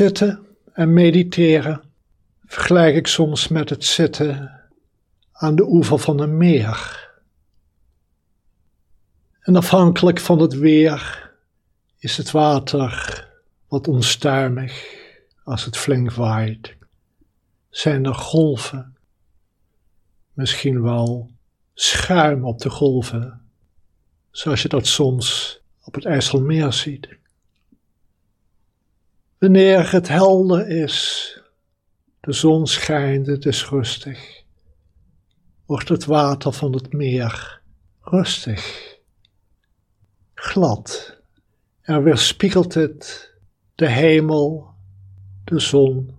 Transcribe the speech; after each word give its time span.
Zitten 0.00 0.46
en 0.72 0.92
mediteren 0.92 1.82
vergelijk 2.46 2.96
ik 2.96 3.06
soms 3.06 3.48
met 3.48 3.70
het 3.70 3.84
zitten 3.84 4.60
aan 5.32 5.56
de 5.56 5.66
oever 5.66 5.98
van 5.98 6.20
een 6.20 6.36
meer. 6.36 7.08
En 9.40 9.56
afhankelijk 9.56 10.20
van 10.20 10.38
het 10.38 10.52
weer 10.52 11.30
is 11.98 12.16
het 12.16 12.30
water 12.30 13.28
wat 13.68 13.88
onstuimig 13.88 14.94
als 15.44 15.64
het 15.64 15.76
flink 15.76 16.12
waait. 16.12 16.76
Zijn 17.70 18.04
er 18.04 18.14
golven, 18.14 18.96
misschien 20.32 20.82
wel 20.82 21.30
schuim 21.74 22.44
op 22.44 22.58
de 22.58 22.70
golven, 22.70 23.40
zoals 24.30 24.62
je 24.62 24.68
dat 24.68 24.86
soms 24.86 25.60
op 25.84 25.94
het 25.94 26.04
IJsselmeer 26.04 26.72
ziet. 26.72 27.18
Wanneer 29.40 29.92
het 29.92 30.08
helder 30.08 30.68
is, 30.68 31.38
de 32.20 32.32
zon 32.32 32.66
schijnt, 32.66 33.26
het 33.26 33.44
is 33.44 33.68
rustig, 33.68 34.42
wordt 35.66 35.88
het 35.88 36.04
water 36.04 36.52
van 36.52 36.72
het 36.72 36.92
meer 36.92 37.62
rustig, 38.00 38.94
glad 40.34 41.16
en 41.80 42.02
weerspiegelt 42.02 42.74
het 42.74 43.32
de 43.74 43.88
hemel, 43.88 44.74
de 45.44 45.58
zon, 45.58 46.18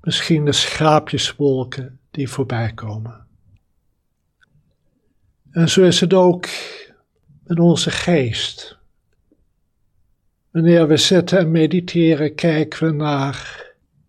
misschien 0.00 0.44
de 0.44 0.52
schaapjeswolken 0.52 2.00
die 2.10 2.28
voorbij 2.28 2.72
komen. 2.72 3.26
En 5.50 5.68
zo 5.68 5.82
is 5.82 6.00
het 6.00 6.14
ook 6.14 6.48
met 7.44 7.58
onze 7.58 7.90
geest. 7.90 8.78
Wanneer 10.56 10.88
we 10.88 10.96
zitten 10.96 11.38
en 11.38 11.50
mediteren, 11.50 12.34
kijken 12.34 12.86
we 12.86 12.92
naar 12.92 13.66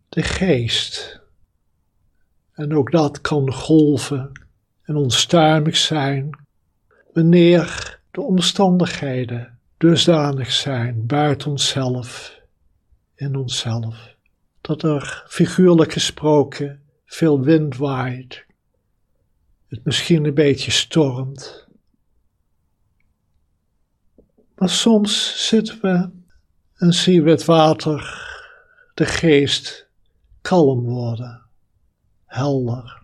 de 0.10 0.24
geest. 0.24 1.22
En 2.54 2.76
ook 2.76 2.92
dat 2.92 3.22
kan 3.22 3.54
golven 3.54 4.32
en 4.82 4.96
onstuimig 4.96 5.78
zijn 5.78 6.30
wanneer 7.14 8.00
de 8.12 8.22
omstandigheden 8.22 9.60
dusdanig 9.78 10.52
zijn 10.52 11.06
buiten 11.06 11.52
onszelf, 11.52 12.40
in 13.16 13.36
onszelf, 13.36 14.16
dat 14.62 14.84
er 14.84 15.24
figuurlijk 15.28 15.94
gesproken 15.94 16.82
veel 17.06 17.42
wind 17.42 17.78
waait, 17.78 18.46
het 19.68 19.86
misschien 19.86 20.26
een 20.26 20.34
beetje 20.34 20.72
stormt. 20.72 21.68
Maar 24.56 24.70
soms 24.70 25.48
zitten 25.48 25.80
we 25.82 26.17
en 26.78 26.94
zien 26.94 27.24
we 27.24 27.30
het 27.30 27.46
water, 27.46 28.26
de 28.94 29.06
geest 29.06 29.88
kalm 30.42 30.84
worden, 30.84 31.42
helder. 32.26 33.04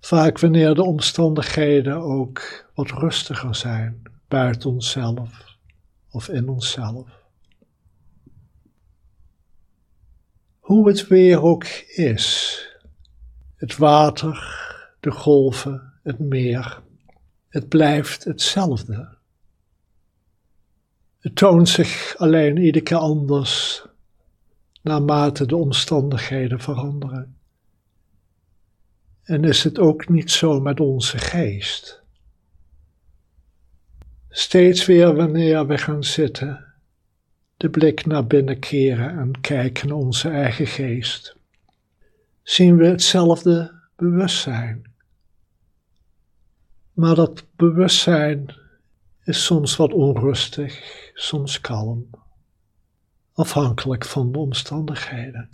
Vaak 0.00 0.38
wanneer 0.38 0.74
de 0.74 0.82
omstandigheden 0.82 1.96
ook 1.96 2.70
wat 2.74 2.90
rustiger 2.90 3.54
zijn, 3.54 4.02
buiten 4.28 4.70
onszelf 4.70 5.56
of 6.10 6.28
in 6.28 6.48
onszelf. 6.48 7.22
Hoe 10.58 10.88
het 10.88 11.06
weer 11.06 11.42
ook 11.42 11.64
is, 11.86 12.58
het 13.56 13.76
water, 13.76 14.62
de 15.00 15.10
golven, 15.10 15.92
het 16.02 16.18
meer, 16.18 16.82
het 17.48 17.68
blijft 17.68 18.24
hetzelfde. 18.24 19.16
Het 21.24 21.36
toont 21.36 21.68
zich 21.68 22.14
alleen 22.16 22.56
iedere 22.56 22.84
keer 22.84 22.96
anders 22.96 23.84
naarmate 24.82 25.46
de 25.46 25.56
omstandigheden 25.56 26.60
veranderen. 26.60 27.36
En 29.22 29.44
is 29.44 29.64
het 29.64 29.78
ook 29.78 30.08
niet 30.08 30.30
zo 30.30 30.60
met 30.60 30.80
onze 30.80 31.18
geest? 31.18 32.02
Steeds 34.28 34.86
weer 34.86 35.14
wanneer 35.14 35.66
we 35.66 35.78
gaan 35.78 36.04
zitten, 36.04 36.64
de 37.56 37.70
blik 37.70 38.06
naar 38.06 38.26
binnen 38.26 38.58
keren 38.58 39.18
en 39.18 39.40
kijken 39.40 39.88
naar 39.88 39.96
onze 39.96 40.28
eigen 40.28 40.66
geest, 40.66 41.36
zien 42.42 42.76
we 42.76 42.86
hetzelfde 42.86 43.72
bewustzijn. 43.96 44.92
Maar 46.92 47.14
dat 47.14 47.44
bewustzijn 47.56 48.54
is 49.22 49.44
soms 49.44 49.76
wat 49.76 49.92
onrustig, 49.92 51.03
soms 51.14 51.60
kalm 51.60 52.10
afhankelijk 53.32 54.04
van 54.04 54.32
de 54.32 54.38
omstandigheden. 54.38 55.48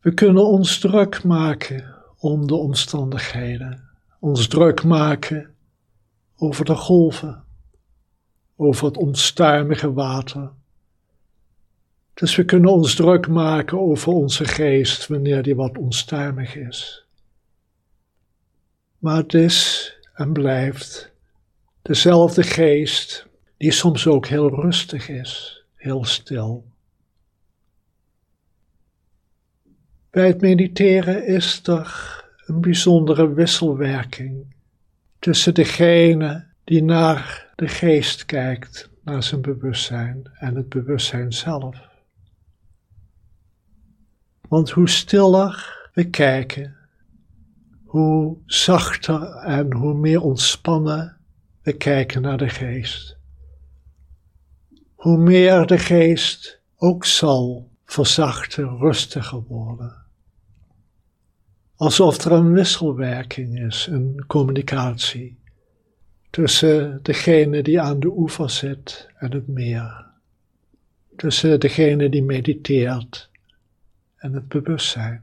We 0.00 0.14
kunnen 0.14 0.46
ons 0.46 0.78
druk 0.78 1.24
maken 1.24 1.94
om 2.18 2.46
de 2.46 2.54
omstandigheden, 2.54 3.88
ons 4.18 4.48
druk 4.48 4.84
maken 4.84 5.54
over 6.36 6.64
de 6.64 6.74
golven, 6.74 7.44
over 8.56 8.86
het 8.86 8.96
onstuimige 8.96 9.92
water. 9.92 10.50
Dus 12.14 12.36
we 12.36 12.44
kunnen 12.44 12.70
ons 12.70 12.94
druk 12.94 13.28
maken 13.28 13.80
over 13.80 14.12
onze 14.12 14.44
geest 14.44 15.06
wanneer 15.06 15.42
die 15.42 15.56
wat 15.56 15.78
onstuimig 15.78 16.56
is. 16.56 17.06
Maar 18.98 19.16
het 19.16 19.34
is 19.34 19.92
en 20.14 20.32
blijft 20.32 21.14
dezelfde 21.86 22.42
geest 22.42 23.26
die 23.56 23.72
soms 23.72 24.06
ook 24.06 24.26
heel 24.26 24.48
rustig 24.48 25.08
is, 25.08 25.64
heel 25.74 26.04
stil. 26.04 26.66
Bij 30.10 30.26
het 30.26 30.40
mediteren 30.40 31.26
is 31.26 31.66
er 31.66 32.24
een 32.46 32.60
bijzondere 32.60 33.32
wisselwerking 33.32 34.54
tussen 35.18 35.54
degene 35.54 36.46
die 36.64 36.82
naar 36.82 37.52
de 37.56 37.68
geest 37.68 38.24
kijkt, 38.24 38.90
naar 39.04 39.22
zijn 39.22 39.40
bewustzijn 39.40 40.30
en 40.34 40.54
het 40.54 40.68
bewustzijn 40.68 41.32
zelf. 41.32 41.88
Want 44.48 44.70
hoe 44.70 44.88
stiller 44.88 45.88
we 45.92 46.10
kijken, 46.10 46.76
hoe 47.84 48.36
zachter 48.46 49.22
en 49.32 49.72
hoe 49.72 49.94
meer 49.94 50.20
ontspannen 50.20 51.15
we 51.66 51.72
kijken 51.72 52.22
naar 52.22 52.38
de 52.38 52.48
geest 52.48 53.16
hoe 54.94 55.18
meer 55.18 55.66
de 55.66 55.78
geest 55.78 56.60
ook 56.76 57.04
zal 57.04 57.70
verzachten, 57.84 58.78
rustiger 58.78 59.42
worden. 59.42 60.04
Alsof 61.76 62.24
er 62.24 62.32
een 62.32 62.52
wisselwerking 62.52 63.60
is, 63.60 63.86
een 63.86 64.24
communicatie 64.26 65.38
tussen 66.30 67.00
degene 67.02 67.62
die 67.62 67.80
aan 67.80 68.00
de 68.00 68.12
oever 68.16 68.50
zit 68.50 69.08
en 69.18 69.32
het 69.32 69.48
meer. 69.48 70.06
Tussen 71.16 71.60
degene 71.60 72.08
die 72.08 72.22
mediteert 72.22 73.30
en 74.16 74.32
het 74.32 74.48
bewustzijn. 74.48 75.22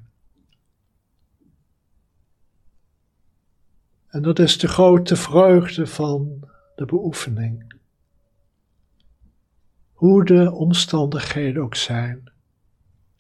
En 4.14 4.22
dat 4.22 4.40
is 4.40 4.58
de 4.58 4.68
grote 4.68 5.16
vreugde 5.16 5.88
van 5.88 6.50
de 6.76 6.86
beoefening 6.86 7.74
hoe 9.94 10.26
de 10.26 10.52
omstandigheden 10.52 11.64
ook 11.64 11.76
zijn, 11.76 12.32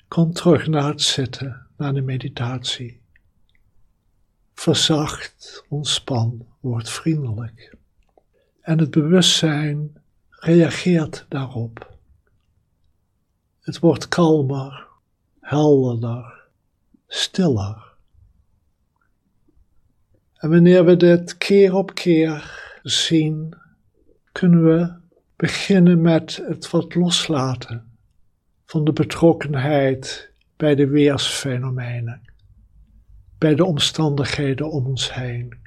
kom 0.07 0.33
terug 0.33 0.67
naar 0.67 0.87
het 0.87 1.01
zitten, 1.01 1.67
naar 1.77 1.93
de 1.93 2.01
meditatie. 2.01 3.01
Verzacht, 4.53 5.65
ontspan, 5.69 6.45
word 6.59 6.89
vriendelijk. 6.89 7.75
En 8.61 8.79
het 8.79 8.91
bewustzijn 8.91 10.01
reageert 10.29 11.25
daarop. 11.29 11.97
Het 13.59 13.79
wordt 13.79 14.07
kalmer, 14.07 14.87
helderder, 15.39 16.43
stiller. 17.07 17.92
En 20.43 20.49
wanneer 20.49 20.85
we 20.85 20.95
dit 20.95 21.37
keer 21.37 21.75
op 21.75 21.93
keer 21.93 22.61
zien, 22.81 23.57
kunnen 24.31 24.63
we 24.63 24.93
beginnen 25.35 26.01
met 26.01 26.41
het 26.47 26.69
wat 26.69 26.95
loslaten 26.95 27.97
van 28.65 28.83
de 28.83 28.93
betrokkenheid 28.93 30.31
bij 30.57 30.75
de 30.75 30.87
weersfenomenen, 30.87 32.21
bij 33.37 33.55
de 33.55 33.65
omstandigheden 33.65 34.71
om 34.71 34.85
ons 34.85 35.13
heen. 35.13 35.57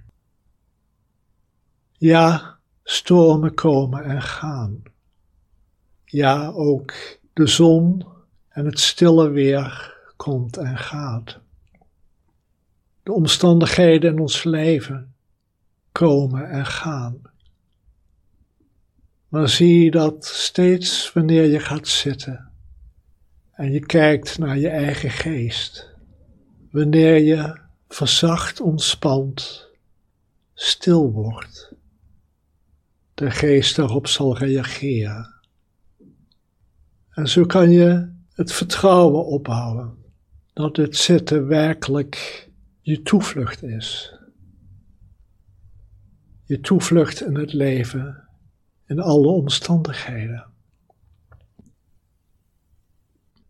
Ja, 1.93 2.58
stormen 2.84 3.55
komen 3.55 4.05
en 4.05 4.22
gaan. 4.22 4.82
Ja, 6.05 6.49
ook 6.49 7.19
de 7.32 7.46
zon 7.46 8.06
en 8.49 8.64
het 8.64 8.81
stille 8.81 9.31
weer 9.31 9.94
komt 10.17 10.56
en 10.56 10.79
gaat. 10.79 11.44
De 13.06 13.12
omstandigheden 13.12 14.12
in 14.12 14.20
ons 14.20 14.44
leven 14.44 15.14
komen 15.93 16.50
en 16.50 16.67
gaan. 16.67 17.20
Maar 19.29 19.49
zie 19.49 19.91
dat 19.91 20.25
steeds 20.25 21.12
wanneer 21.12 21.44
je 21.44 21.61
gaat 21.61 21.88
zitten 21.88 22.50
en 23.53 23.73
je 23.73 23.81
kijkt 23.81 24.38
naar 24.38 24.58
je 24.58 24.69
eigen 24.69 25.11
geest, 25.11 25.94
wanneer 26.70 27.17
je 27.17 27.61
verzacht 27.88 28.61
ontspant, 28.61 29.67
stil 30.55 31.12
wordt, 31.12 31.73
de 33.14 33.31
geest 33.31 33.76
daarop 33.76 34.06
zal 34.06 34.38
reageren. 34.38 35.35
En 37.11 37.29
zo 37.29 37.44
kan 37.44 37.70
je 37.70 38.12
het 38.35 38.53
vertrouwen 38.53 39.26
opbouwen 39.26 40.05
dat 40.53 40.75
dit 40.75 40.97
zitten 40.97 41.47
werkelijk 41.47 42.45
je 42.87 43.03
toevlucht 43.03 43.62
is. 43.62 44.15
Je 46.44 46.61
toevlucht 46.61 47.21
in 47.21 47.35
het 47.35 47.53
leven, 47.53 48.29
in 48.87 49.00
alle 49.00 49.29
omstandigheden. 49.29 50.47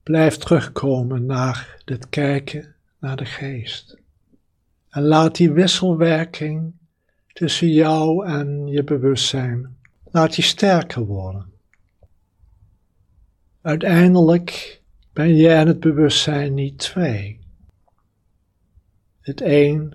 Blijf 0.02 0.36
terugkomen 0.36 1.26
naar 1.26 1.82
dit 1.84 2.08
kijken 2.08 2.74
naar 2.98 3.16
de 3.16 3.24
geest. 3.24 3.98
En 4.88 5.02
laat 5.02 5.36
die 5.36 5.52
wisselwerking 5.52 6.72
tussen 7.32 7.68
jou 7.68 8.26
en 8.26 8.66
je 8.66 8.84
bewustzijn, 8.84 9.76
laat 10.04 10.34
die 10.34 10.44
sterker 10.44 11.04
worden. 11.04 11.52
Uiteindelijk 13.60 14.82
ben 15.12 15.36
je 15.36 15.48
en 15.48 15.66
het 15.66 15.80
bewustzijn 15.80 16.54
niet 16.54 16.78
twee. 16.78 17.44
Het 19.26 19.40
een 19.40 19.94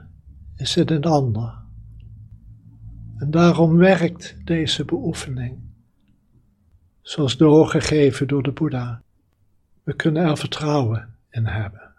is 0.56 0.76
het 0.76 0.90
het 0.90 1.06
ander. 1.06 1.54
En 3.18 3.32
daarom 3.32 3.76
werkt 3.76 4.46
deze 4.46 4.86
beoefening, 4.86 5.60
zoals 7.02 7.38
doorgegeven 7.38 8.28
door 8.28 8.44
de 8.44 8.52
Boeddha. 8.52 9.02
We 9.84 9.94
kunnen 9.94 10.24
er 10.24 10.38
vertrouwen 10.38 11.16
in 11.30 11.46
hebben. 11.46 11.91